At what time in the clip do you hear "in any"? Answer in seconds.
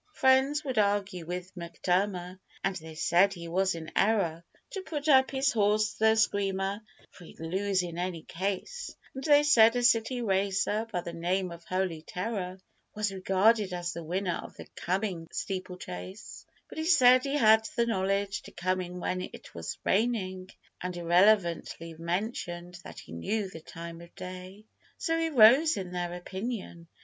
7.83-8.23